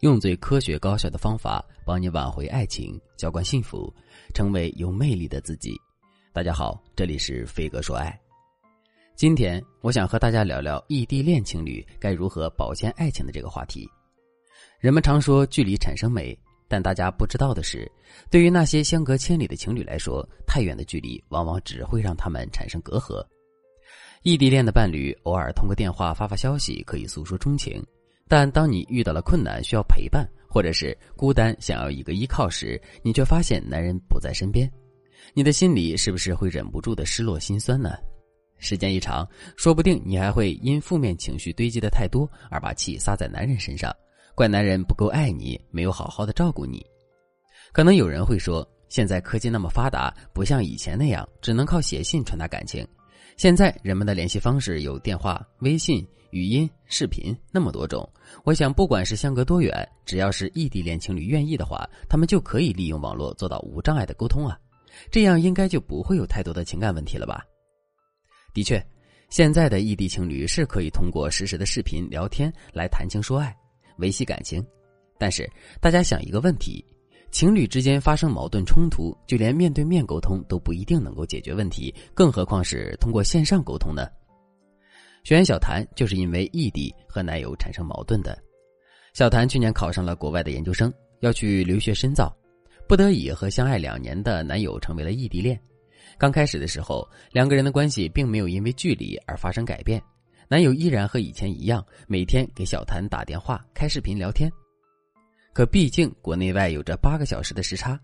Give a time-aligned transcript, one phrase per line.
[0.00, 3.90] 用最科学高效的方法帮你挽回爱情，浇灌幸福，
[4.34, 5.74] 成为有魅力的自己。
[6.34, 8.18] 大家好，这里是飞哥说爱。
[9.14, 13.88] 今天我想和大家聊聊异地恋情侣该如何保鲜爱情的这个话题。
[14.78, 16.38] 人们常说距离产生美，
[16.68, 17.90] 但大家不知道的是，
[18.30, 23.26] 对于那些相隔千里的情侣来说，太远的距离往往只会让他们产生隔阂。
[24.22, 27.82] 异地恋的伴侣偶尔通过电话发发消息，可以诉说衷情。
[28.28, 34.70] 但当你遇到了困难需要陪伴，或者是孤单想要一个依靠时，你却发现男人不在身边，
[35.34, 37.90] 你的心里是不是会忍不住的失落心酸呢？
[38.58, 43.94] 时间一长，说不定你还会因负面情绪堆积的太多而把气撒在男人身上，
[44.34, 46.84] 怪男人不够爱你，没有好好的照顾你。
[47.72, 52.86] 可能有人会说，现在科技那么发达，不像以前那样只能靠写信传达感情，
[53.36, 56.06] 现在人们的联系方式有电话、微信。
[56.32, 58.06] 语音、视频那么多种，
[58.44, 64.58] 我想不管是相隔多远，只要是异地恋情侣愿意的话，他们就可以利用网络做到无障碍的沟通啊，
[65.10, 67.42] 这样应该就不会有太多的情感问题了吧？
[68.52, 68.84] 的确，
[69.30, 73.56] 现在的异地情侣是可以通过实时的视频聊天来谈情说爱、
[73.96, 74.62] 维系感情，
[75.18, 75.48] 但是
[75.80, 76.84] 大家想一个问题：
[77.36, 84.08] 情侣之间发生矛盾冲突，就连面对面沟通都不一定能够解决问题，更何况是通过线上沟通呢？
[85.22, 88.42] 学员小谭就是因为异地和男友产生矛盾的。
[89.12, 92.34] 小谭去年考上了国外的研究生，要去留学深造，
[92.88, 95.60] 不得已和相爱两年的男友成为了异地恋。
[96.16, 100.02] 刚开始的时候，两个人的关系并没有因为距离而发生改变，
[100.48, 104.50] 男友依然和以前一样，每天给小谭打电话、开视频聊天。
[105.56, 107.98] 可毕竟国内外有着八个小时的时差，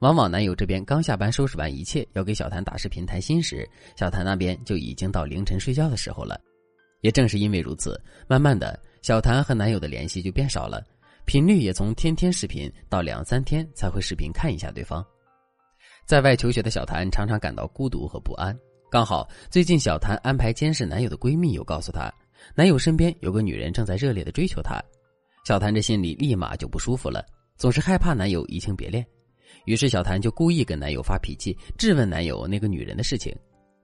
[0.00, 6.38] 往往男友这边刚下班收拾完一切，要给小谭打视频谈心时，小谭那边就已经到凌晨睡觉的时候了。
[7.00, 7.98] 也正是因为如此，
[8.28, 10.84] 慢慢的，小谭和男友的联系就变少了，
[11.24, 15.02] 频率也从天天视频到两三天才会视频看一下对方。
[16.04, 18.54] 在外求学的小谭常常感到孤独和不安。
[18.90, 22.12] 刚好最近，小谭安排监视男友的闺蜜又告诉她，
[22.54, 24.78] 男友身边有个女人正在热烈的追求她。
[25.48, 27.24] 小谭这心里立马就不舒服了，
[27.56, 29.02] 总是害怕男友移情别恋，
[29.64, 33.34] 于是小谭就故意跟男友发脾气，质问男友那个女人的事情，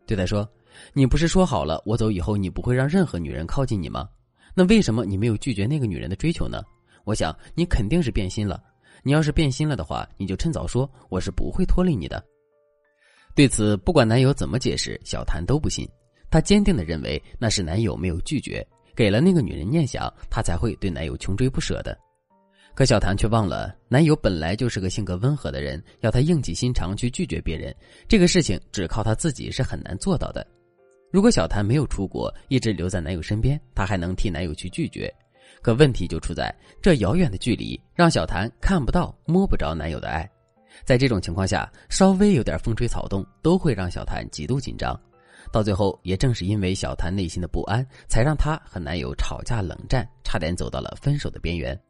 [0.06, 0.46] 对他说。
[0.92, 4.06] 你不是说好了，我走以后你不会让任何女人靠近你吗？
[4.54, 6.62] 那为什么你没有拒绝那个女人的追求呢？
[7.04, 8.62] 我想你肯定是变心了。
[9.02, 12.22] 你要是变心了的话，你就趁早说，我是不会拖累你的。
[13.34, 15.88] 对此，不管男友怎么解释，小谭都不信。
[16.30, 21.96] 他坚定的认为那是男友没有拒绝，给了那个女人念想，她才会对男友穷追不舍的。
[22.74, 27.72] 可小谭却忘了，男友本来就是个性格温和的人，要他硬起心肠去拒绝别人，
[28.08, 30.44] 这个事情只靠他自己是很难做到的。
[31.12, 35.08] 如果小谭没有出国，一直留在男友身边，她还能替男友去拒绝。
[35.62, 40.28] 可问题就出在这遥远的距离，让小谭看不到、摸不着男友的爱。
[40.84, 45.00] 在这种情况下，稍微有点风吹草动，都会让小谭极度紧张。
[45.54, 51.80] 到最后，也正是因为小谭内心的不安，才让她和男友吵架冷战，差点走到了分手的边缘。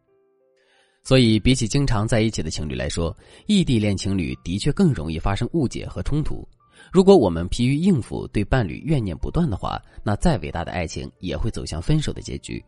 [1.02, 3.16] 所以，比起经常在一起的情侣来说，
[3.46, 6.46] 异地恋情侣的确更容易发生误解和冲突。
[6.92, 12.62] 如果我们疲于应付，对伴侣怨念不断的话，那再伟大的爱情也会走向分手的结局。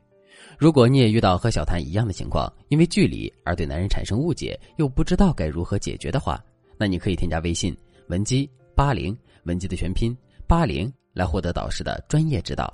[0.59, 6.43] 如果你也遇到和小谭一样的情况，因为距离而对男人产生误解，又不知道该如何解决的话，
[6.79, 7.77] 那你可以添加微信
[8.09, 9.15] 文姬八零，
[9.45, 12.73] 文姬的全拼八零，来获得导师的专业指导。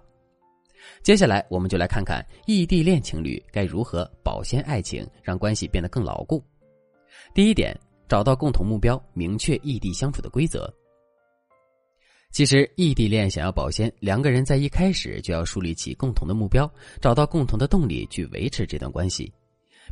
[1.02, 6.42] 接下来，我们就来看看异地恋情侣该如何保鲜爱情，让关系变得更牢固。
[7.34, 7.78] 第一点，
[8.08, 10.72] 找到共同目标，明确异地相处的规则。
[12.32, 19.32] 其实，异地恋想要保鲜，两个人在一开始就要树立起共同的目标，找到共同的动力去维持这段关系。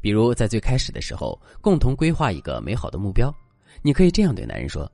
[0.01, 3.33] 比如，在最开始的时候，共同规划一个美好的目标。
[3.83, 4.91] 你可以这样对男人说：“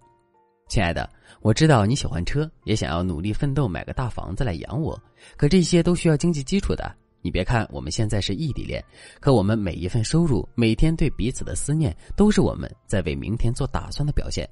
[0.69, 1.09] 亲爱的，
[1.43, 5.01] 我知道你喜欢车，也想要努力奋斗买个大房子来养我，
[5.37, 6.93] 可这些都需要经济基础的。
[7.23, 8.85] 你别看我们现在是异地恋，
[9.21, 14.49] 可我们每一份收入，每天对彼此的思念，都是我们在为明天做打算的表现。”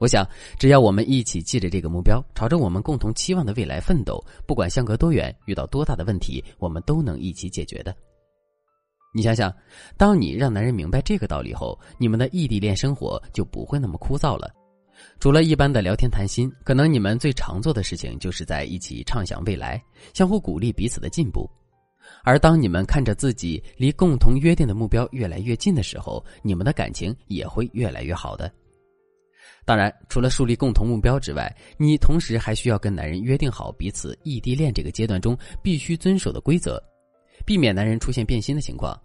[0.00, 0.26] 我想，
[0.58, 7.94] 只要我们一起记着这个目标，朝着我们共同期望的未来奋斗，不管相隔多远，遇到多大的问题，我们都能一起解决的。
[9.14, 9.54] 你想想，
[9.96, 14.52] 当你让男人明白这个道理后，你们的异地恋生活就不会那么枯燥了。
[15.20, 19.82] 除了一般的聊天谈心，可能你们最常做的事情就是在一起畅想未来，
[20.14, 21.48] 相互鼓励彼此的进步。
[22.24, 28.52] 而当你们看着自己离共同约定的目标越来越近的时候，你们的感情也会越来越好的。
[29.64, 36.82] 当然，除了树立共同目标之外，你同时还需要跟男人约定好彼此异地恋这个阶段中必须遵守的规则，
[37.46, 39.00] 避免男人出现变心的情况。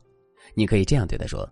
[0.55, 1.47] 你可以这样对他说：“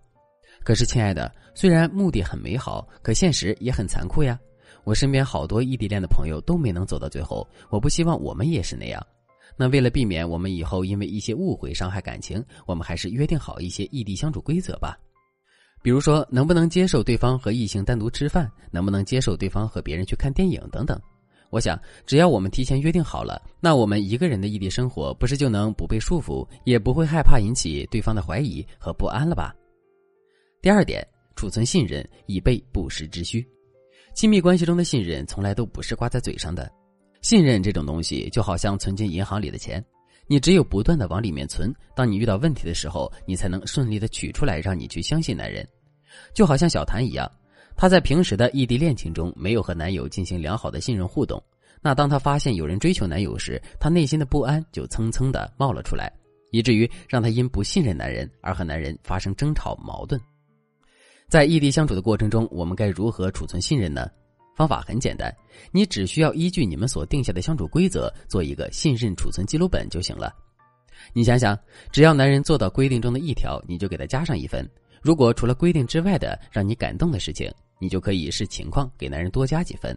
[0.66, 4.38] 可是，亲爱的，虽然目的很美好，可现实也很残酷呀。
[4.84, 9.00] 我身边好多异地恋的朋友都没能走到最后，我不希望我们也是那样。
[9.56, 14.98] 那为了避免我们以后因为一些误会伤害感情，我们还是约定好一些异地相处规则吧。
[15.84, 21.00] 比如说，能不能接受对方和异性单独吃饭，能不能接受对方和别人去看电影等等。”
[21.52, 29.56] 我想，只要我们提前约定好了，那我们一个人的异地生活不是就能不被束缚，也不会害怕引起对方的怀疑和不安了吧？
[30.66, 33.48] 第二点，储存信任以备不时之需。
[34.16, 36.68] 亲密关系中的信任从来都不是挂在嘴上的，
[37.22, 39.86] 信任这种东西就好像存进银行里的钱，
[40.26, 45.64] 你只有不断的往里面存，当你遇到问题的时候，你才能顺利的取出来，让你去相信男人。
[46.34, 47.32] 就好像小谭一样。
[47.76, 51.40] 她在平时的异地恋情中没有和男友进行良好的信任互动，
[51.80, 56.12] 那当她发现有人追求男友时，她内心的不安就蹭蹭的冒了出来，
[56.50, 60.20] 以至于让她因不信任男人而和男人发生争吵矛盾。
[61.36, 64.10] 在异地相处的过程中，我们该如何储存信任呢？
[64.56, 65.30] 方法很简单，
[65.70, 70.34] 你只需要依据你们所定下的相处规则做一个信任储存记录本就行了。
[71.12, 71.60] 你想想，
[71.92, 74.64] 只要男人做到规定中的一条，你就给他加上一分；
[75.02, 77.52] 如果除了规定之外的让你感动的事情，
[77.82, 79.94] 你就可以视情况给男人多加几分。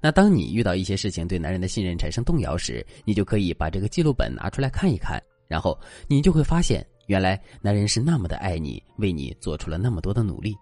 [0.00, 5.78] 那当你遇到一些事情对男人的信任产生动摇时，你就可以把这个记录本拿出来看一看，然后
[6.08, 10.52] 你就会发现，原来男人是那么的爱你，为你做出了那么多的努力。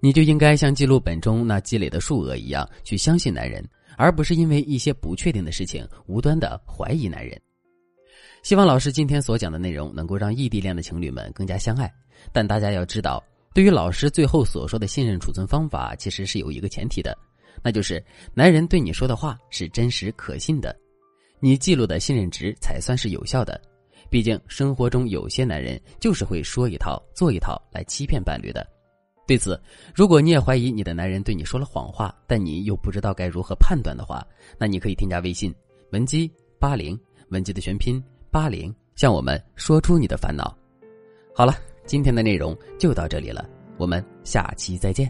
[0.00, 3.66] 你就应该像记录本中那积累的数额一样去相信男人，
[3.96, 7.40] 而不是因为一些不确定的事情无端的怀疑男人。
[8.42, 11.92] 希望老师今天所讲的内容能够让异地恋的情侣们更加相爱，
[12.32, 13.22] 但大家要知道。
[13.52, 17.16] 对于老师最后所说的信任储存方法，其实是有一个前提的，
[17.62, 18.04] 那就是
[18.34, 20.78] 男人对你说的话是真实可信的，
[21.40, 23.58] 你记录的信任值才算是有效的。
[24.10, 28.75] 毕竟生活中有些男人就是会说一套做一套来欺骗伴侣的。
[29.26, 29.60] 对此，
[29.94, 34.26] 如果你也怀疑你的男人对你说了谎话，但你又不知道该如何判断的话，
[34.58, 35.54] 那你可以添加微信
[35.90, 36.98] 文姬八零，
[37.30, 40.56] 文姬的全拼八零，向我们说出你的烦恼。
[41.34, 41.54] 好了。
[41.86, 45.08] 今天的内容就到这里了，我们下期再见。